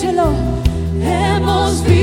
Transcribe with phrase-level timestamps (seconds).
[0.00, 0.32] שלו
[1.02, 1.97] הם עוזבים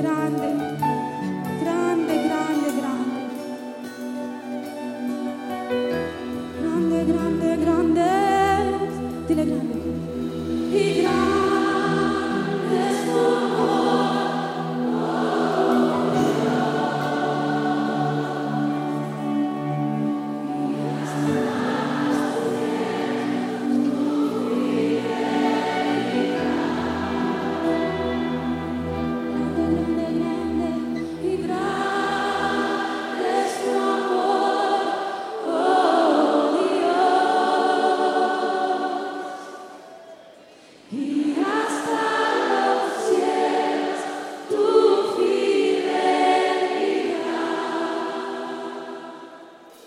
[0.00, 0.78] grande,
[1.62, 3.20] grande, grande, grande.
[6.60, 8.08] Grande, grande, grande,
[9.26, 9.74] dile grande.
[10.72, 11.33] I grande.